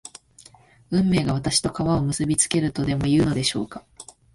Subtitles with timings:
[0.89, 3.85] 運命が私と川を結びつけるとでもいうのでしょうか